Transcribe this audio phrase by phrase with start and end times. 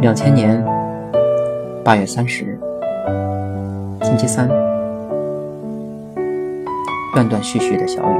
[0.00, 0.64] 两千年
[1.84, 2.58] 八月三十日，
[4.02, 4.48] 星期三，
[7.12, 8.16] 断断续续的小雨，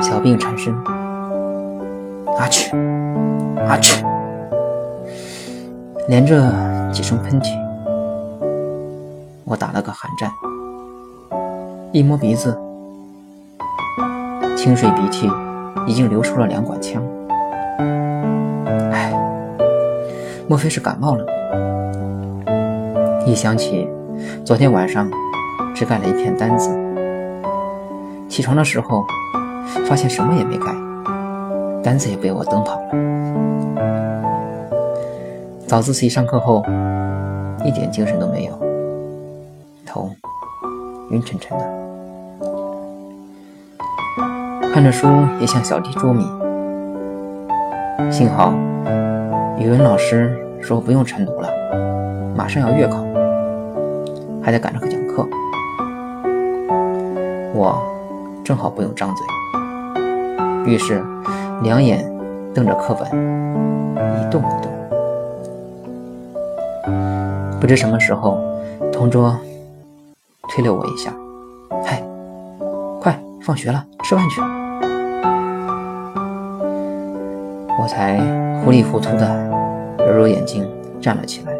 [0.00, 0.74] 小病缠身，
[2.38, 2.74] 阿嚏，
[3.68, 4.02] 阿嚏，
[6.08, 6.50] 连着
[6.92, 7.63] 几声喷嚏，
[9.46, 10.30] 我打了个寒战，
[11.92, 12.58] 一摸鼻子，
[14.56, 15.30] 清水鼻涕
[15.86, 17.02] 已经流出了两管腔。
[20.48, 21.26] 莫非是感冒了？
[23.26, 23.86] 一想起
[24.44, 25.10] 昨天晚上
[25.74, 26.70] 只盖了一片单子，
[28.28, 29.04] 起床的时候
[29.86, 30.66] 发现什么也没盖，
[31.82, 32.88] 单子也被我蹬跑了。
[35.66, 36.62] 早自习上课后
[37.64, 38.58] 一点精神都没有，
[39.94, 40.10] 头
[41.10, 41.64] 晕沉沉的，
[44.72, 45.06] 看着书
[45.38, 46.24] 也像小鸡捉迷。
[48.10, 48.52] 幸好。
[49.56, 51.48] 语文老师说不用晨读了，
[52.36, 53.04] 马上要月考，
[54.42, 55.24] 还得赶着去讲课。
[57.54, 57.80] 我
[58.44, 59.24] 正好不用张嘴，
[60.66, 61.04] 于是
[61.62, 62.04] 两眼
[62.52, 64.72] 瞪着课本，一动不动。
[67.60, 68.40] 不知什么时候，
[68.92, 69.38] 同桌
[70.54, 71.12] 推了我一下
[71.82, 72.00] ：“嗨，
[73.00, 74.40] 快放学了，吃饭去。”
[77.76, 78.20] 我才
[78.62, 79.50] 糊里糊涂的
[79.98, 80.64] 揉揉眼睛，
[81.00, 81.52] 站了起来。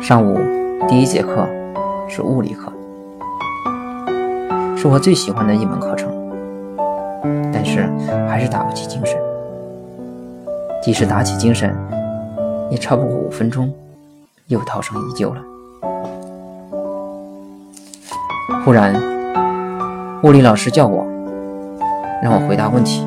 [0.00, 0.38] 上午
[0.86, 1.44] 第一节课
[2.08, 2.72] 是物理课，
[4.76, 6.08] 是我最喜欢的一门课程，
[7.52, 7.88] 但是
[8.28, 9.18] 还是打不起精神。
[10.84, 11.74] 即使打起精神，
[12.70, 13.72] 也超不过五分钟，
[14.48, 15.42] 又涛声依旧了。
[18.64, 18.94] 忽然，
[20.22, 21.04] 物理老师叫我。
[22.22, 23.06] 让我回答问题。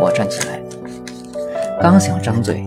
[0.00, 0.60] 我站起来，
[1.80, 2.66] 刚想张嘴，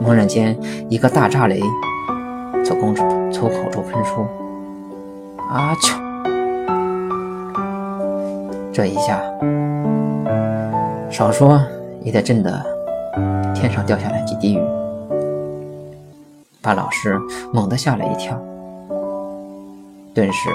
[0.00, 0.56] 猛然间
[0.88, 1.60] 一个大炸雷
[2.64, 2.94] 从口
[3.32, 4.26] 从口中喷出，
[5.50, 5.98] 啊啾！
[8.72, 9.20] 这一下，
[11.10, 11.60] 少说
[12.02, 12.64] 也得震得
[13.54, 14.62] 天上掉下来几滴雨，
[16.64, 17.20] 把老师
[17.52, 18.40] 猛地吓了一跳，
[20.14, 20.48] 顿时。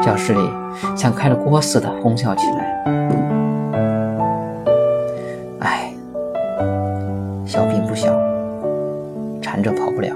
[0.00, 0.40] 教室里
[0.96, 2.84] 像开了锅似的哄笑起来。
[5.60, 5.92] 哎，
[7.46, 8.08] 小病不小，
[9.40, 10.08] 缠着跑不了，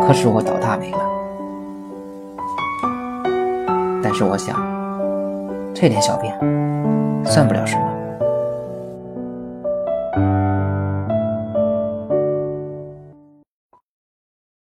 [0.00, 0.98] 可是我倒大霉了。
[4.02, 4.56] 但是我想，
[5.72, 6.30] 这点小病
[7.24, 7.93] 算不了什么。